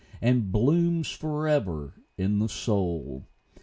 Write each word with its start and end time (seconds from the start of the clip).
And 0.19 0.51
blooms 0.51 1.11
forever 1.11 1.93
in 2.17 2.39
the 2.39 2.49
soul. 2.49 3.27